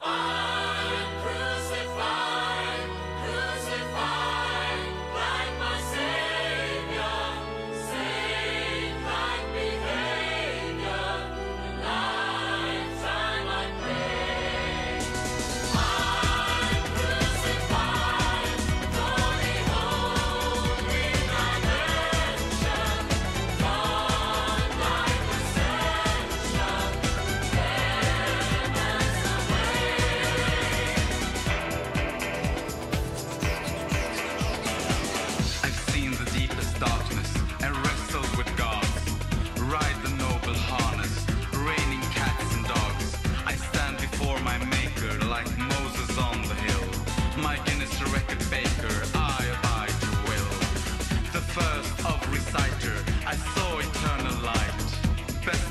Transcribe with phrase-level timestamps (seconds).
[0.04, 0.35] Oh!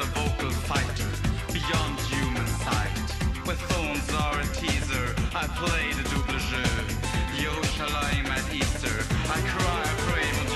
[0.00, 1.12] Of vocal fighter,
[1.52, 2.88] beyond human sight.
[3.44, 6.64] Where thorns are a teaser, I play the double jeu.
[7.36, 8.96] Yerushalayim at Easter,
[9.28, 10.49] I cry, I pray,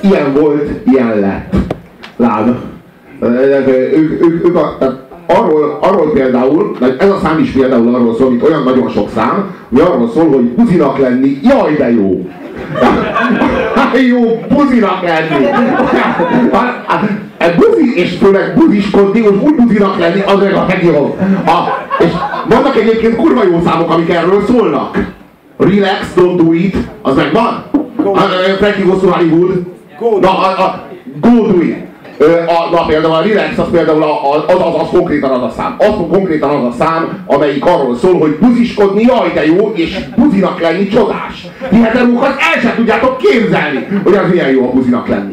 [0.00, 1.54] ilyen volt, ilyen lett.
[2.16, 2.54] Lásd.
[3.22, 8.30] Ők, ők, ők a, tehát arról, arról például, ez a szám is például arról szól,
[8.30, 12.26] mint olyan nagyon sok szám, hogy arról szól, hogy buzinak lenni, jaj de jó!
[14.08, 15.44] jó buzinak lenni!
[17.40, 21.16] A buzi, és főleg buziskodni, és úgy buzinak lenni, az meg a legjobb.
[21.46, 22.10] A, és
[22.48, 24.98] vannak egyébként kurva jó számok, amik erről szólnak.
[25.56, 27.64] Relax, don't do it, az megvan?
[28.58, 29.64] Frankie Goes to Hollywood.
[30.20, 30.88] Na, a, a,
[31.20, 31.86] go do it.
[32.20, 35.42] Ö, A, na például a Relax az például a, a, az, az, az konkrétan az
[35.42, 35.74] a szám.
[35.78, 40.60] Az konkrétan az a szám, amelyik arról szól, hogy buziskodni jaj de jó, és buzinak
[40.60, 41.46] lenni csodás.
[41.70, 45.32] Ti heterókat el sem tudjátok képzelni, hogy az milyen jó a buzinak lenni.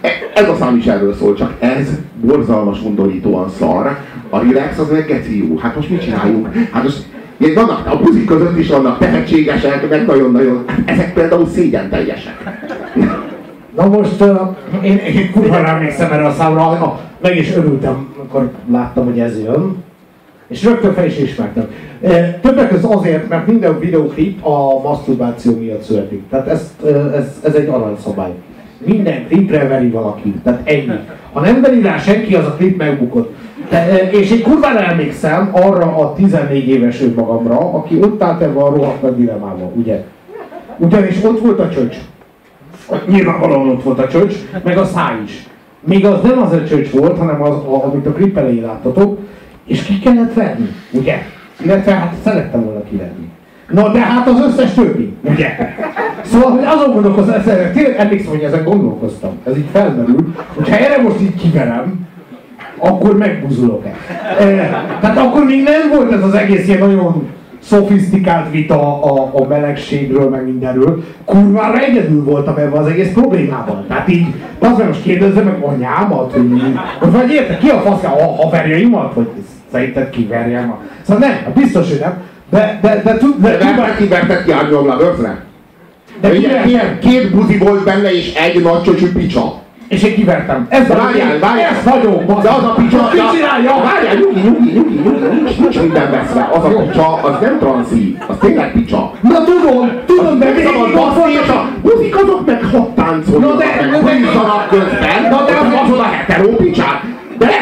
[0.00, 1.88] E, ez a szám is erről szól, csak ez
[2.20, 3.98] borzalmas, undorítóan szar.
[4.30, 5.58] A Relax az meg geci jó.
[5.58, 6.54] Hát most mit csináljunk?
[6.72, 6.98] Hát most
[7.36, 12.58] Ilyen vannak, a buzik között is vannak tehetségesek, meg nagyon-nagyon, ezek például szégyen teljesek.
[13.76, 14.40] Na most uh,
[14.82, 19.84] én, én kurva emlékszem erre a számra, meg is örültem, amikor láttam, hogy ez jön.
[20.48, 21.68] És rögtön fel is ismertem.
[22.40, 26.22] Többek között azért, mert minden videóklip a maszturbáció miatt születik.
[26.30, 26.74] Tehát ez,
[27.14, 28.32] ez, ez egy aranyszabály.
[28.84, 30.34] Minden klipre veri valaki.
[30.42, 30.98] Tehát ennyi.
[31.32, 33.34] Ha nem veri rá senki, az a klip megbukott.
[33.70, 38.68] De, és én kurvára emlékszem arra a 14 éves önmagamra, aki ott állt ebben a
[38.68, 40.04] rohadt nagy dilemmával, ugye?
[40.76, 41.96] Ugyanis ott volt a csöcs.
[43.06, 44.34] Nyilvánvalóan ott volt a csöcs,
[44.64, 45.46] meg a száj is.
[45.80, 49.18] Még az nem az a csöcs volt, hanem az, a, amit a klip elején láttatok,
[49.66, 51.18] és ki kellett venni, ugye?
[51.62, 53.30] Illetve hát szerettem volna kivenni.
[53.70, 55.74] Na de hát az összes többi, ugye?
[56.30, 59.30] Szóval, hogy azon gondolkozom, ezzel, tényleg emlékszem, hogy ezen gondolkoztam.
[59.44, 62.06] Ez így felmerül, hogyha erre most így kiverem,
[62.78, 63.94] akkor megbuzulok-e.
[64.38, 64.44] E,
[65.00, 67.28] tehát akkor még nem volt ez az egész ilyen nagyon
[67.58, 71.02] szofisztikált vita a, a melegségről, meg mindenről.
[71.24, 73.84] Kurvára egyedül voltam ebben az egész problémában.
[73.88, 74.26] Tehát így,
[74.58, 76.62] az most kérdezze meg anyámat, hogy,
[77.00, 79.28] hogy vagy érte, ki a fasz, a haverjaimat, hogy
[79.72, 80.70] szerinted kiverjem.
[80.70, 80.78] A...
[81.02, 82.22] Szóval nem, biztos, hogy nem.
[82.50, 85.28] De, de, de, tud, de, de, de, de kiverted ki Arnold Lovers-re?
[85.28, 85.45] De
[86.22, 89.64] Ugye, két, két buzi volt benne és egy nagy csöcsű picsa.
[89.88, 90.66] És én kivertem.
[90.68, 91.74] Ez várjál, várjál.
[91.74, 92.42] Ez vagyok.
[92.42, 93.10] De az a picsa...
[93.12, 93.74] Mit csinálja?
[93.82, 96.48] Várjál, nyugi, nyugi, nyugi, nyugi, nincs, nincs minden veszve.
[96.52, 99.05] Az a picsa, az nem transzí, az tényleg picsa.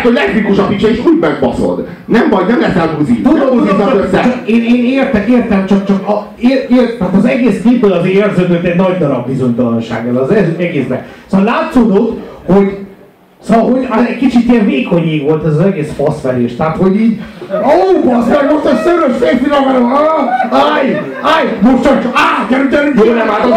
[0.04, 1.86] Hogy leszbikus a picsa, és úgy megbaszod.
[2.04, 3.20] Nem vagy, nem leszel buzi.
[3.20, 4.42] Tudom, tudom, össze.
[4.46, 8.64] Én, én értem, értem, csak, csak a, ér, ér, tehát az egész képből az érződött
[8.64, 11.02] egy nagy darab bizonytalanság az egészben.
[11.26, 12.83] Szóval látszódott, hogy
[13.48, 16.56] Szóval, hogy egy kicsit ilyen vékony ég volt ez az egész faszverés.
[16.56, 17.20] Tehát, hogy így,
[17.52, 19.92] ó, basz meg, most a szörös férfi akarom,
[20.50, 23.50] állj, állj, most csak, á, gyerünk, gyerünk, Jó, nem, hát az,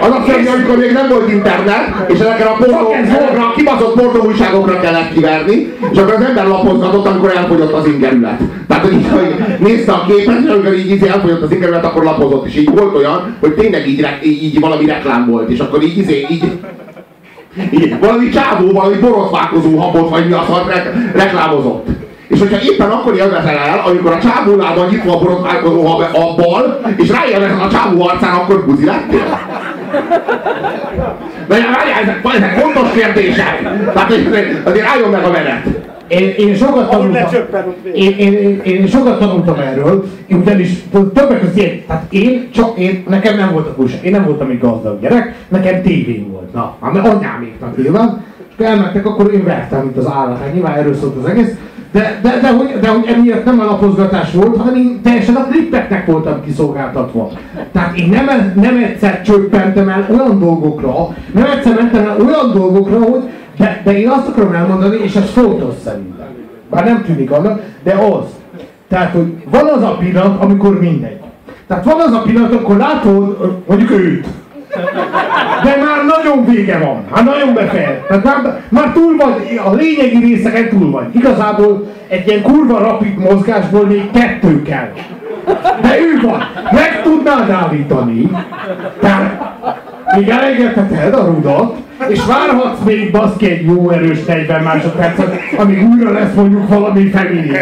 [0.00, 4.80] az a szörny, amikor még nem volt internet, és ezeken a pornóra, kibaszott pornó újságokra
[4.80, 8.40] kellett kiverni, és akkor az ember lapozgatott, amikor elfogyott az ingerület.
[8.68, 12.46] Tehát, hogy, hogy nézte a képet, és amikor így, így elfogyott az ingerület, akkor lapozott,
[12.46, 15.98] és így volt olyan, hogy tényleg így, így, így valami reklám volt, és akkor így,
[15.98, 16.44] így, így
[17.70, 21.86] igen, valami csávó, valami borotválkozó habot, vagy mi a szart re- reklámozott.
[22.28, 27.60] És hogyha éppen akkor élvezel el, amikor a csávólában nyitva a borotválkozó abbal, és ráélvezel
[27.60, 29.38] a csávó arcán, akkor buzi lettél?
[31.48, 33.60] De várjál, ezek, ezek fontos kérdések.
[33.94, 34.12] Tehát
[34.64, 35.75] azért álljon meg a menet.
[36.08, 37.28] Én, én, sokat tanultam,
[37.92, 43.04] én, én, én, sokat tanultam erről, én ugyanis többek között ilyen, tehát én csak, én,
[43.08, 46.76] nekem nem volt a újság, én nem voltam egy gazdag gyerek, nekem tévém volt, na,
[46.92, 50.94] mert anyáméknak nyilván, és akkor elmentek, akkor én vertem, mint az állat, hát nyilván erről
[50.94, 51.54] szólt az egész,
[51.92, 55.44] de, de, de, hogy, de hogy emiatt nem a lapozgatás volt, hanem én teljesen a
[55.44, 57.30] klippeknek voltam kiszolgáltatva.
[57.72, 62.98] Tehát én nem, nem egyszer csöppentem el olyan dolgokra, nem egyszer mentem el olyan dolgokra,
[62.98, 63.22] hogy
[63.56, 66.26] de, de én azt akarom elmondani, és ez fontos szerintem.
[66.70, 68.24] Bár nem tűnik annak, de az.
[68.88, 71.20] Tehát, hogy van az a pillanat, amikor mindegy.
[71.66, 74.26] Tehát van az a pillanat, amikor látod mondjuk őt.
[75.62, 77.04] De már nagyon vége van.
[77.12, 77.98] Hát nagyon befejez.
[78.08, 81.06] Tehát már, már túl vagy, a lényegi részeken túl vagy.
[81.12, 84.92] Igazából egy ilyen kurva rapid mozgásból még kettő kell.
[85.80, 86.42] De ő van.
[86.72, 88.30] Meg tudnád állítani.
[89.00, 89.54] Tehát
[90.14, 91.76] még elégetheted a rudat,
[92.08, 97.56] és várhatsz még baszki egy jó erős 40 másodpercet, amíg újra lesz mondjuk valami feminin,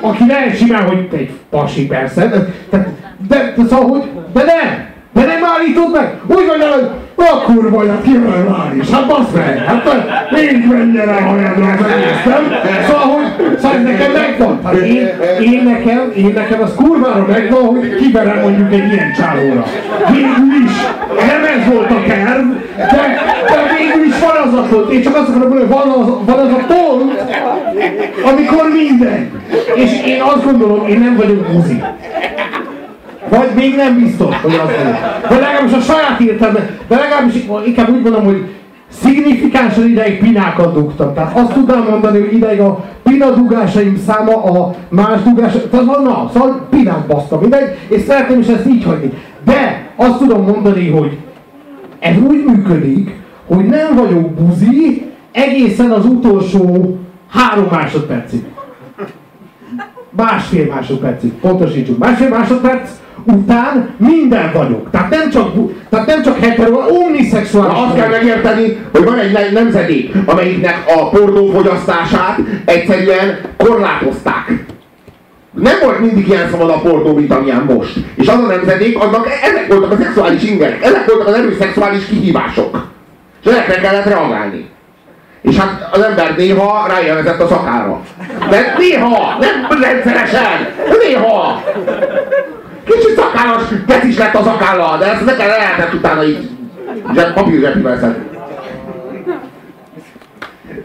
[0.00, 2.92] aki lehet simán, hogy egy pasi persze, de, de,
[3.28, 4.02] de, szóval, hogy,
[4.32, 8.76] de nem, de nem állítod meg, úgy vagy el, a kurva, hát ki van már
[8.76, 9.84] is, hát basz meg, hát
[10.30, 12.42] még menjen el hajadra az egész, nem?
[12.86, 15.08] Szóval, hogy, szóval nekem megvan, hát én,
[15.40, 19.64] én, nekem, én nekem az kurvára megvan, hogy kiverem mondjuk egy ilyen csálóra.
[20.10, 20.72] Végül is,
[21.26, 23.02] nem ez volt a terv, de,
[23.46, 26.08] de végül is van az a pont, én csak azt akarom mondani, hogy van az,
[26.24, 27.24] van az a pont,
[28.24, 29.30] amikor minden.
[29.74, 31.82] És én azt gondolom, én nem vagyok buzi.
[33.30, 34.92] Vagy még nem biztos, hogy az van.
[35.28, 37.34] De legalábbis a saját értelme, de legalábbis
[37.66, 38.44] inkább úgy mondom, hogy
[38.88, 41.14] szignifikánsan ideig pinákat dugtam.
[41.14, 46.02] Tehát azt tudnám mondani, hogy ideig a pina dugásaim száma a más dugás, tehát van,
[46.02, 49.12] na, szóval pinát basztam ideig, és szeretném is ezt így hagyni.
[49.44, 51.18] De azt tudom mondani, hogy
[51.98, 53.16] ez úgy működik,
[53.46, 56.96] hogy nem vagyok buzi egészen az utolsó
[57.30, 58.44] három másodpercig.
[60.10, 61.98] Másfél másodpercig, pontosítsuk.
[61.98, 62.90] Másfél másodperc,
[63.32, 64.90] után minden vagyok.
[64.90, 65.52] Tehát nem csak,
[65.90, 67.78] tehát nem csak hetero, omniszexuális.
[67.78, 74.64] Azt kell megérteni, hogy van egy nemzedék, amelyiknek a pornófogyasztását egyszerűen korlátozták.
[75.52, 77.96] Nem volt mindig ilyen szabad a pornó, mint amilyen most.
[78.14, 82.04] És az a nemzedék, annak ezek voltak a szexuális ingerek, ezek voltak az erős szexuális
[82.04, 82.86] kihívások.
[83.44, 84.68] És ezekre kellett reagálni.
[85.42, 88.00] És hát az ember néha rájelezett a szakára.
[88.50, 90.68] De néha, nem rendszeresen,
[91.06, 91.62] néha.
[92.88, 96.48] Kicsit szakállas függet is lett az akálla, de ezt nekem lehetett utána így
[97.14, 98.26] zseb, papír zsebivel szedni.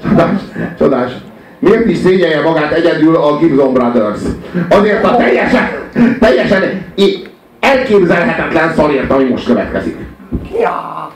[0.04, 0.40] Csodás,
[0.78, 1.12] csodás.
[1.60, 4.20] Miért is szégyelje magát egyedül a Gibson Brothers?
[4.70, 5.70] Azért a teljesen,
[6.20, 6.86] teljesen
[7.60, 9.98] elképzelhetetlen szarért, ami most következik.
[10.60, 11.12] Ja.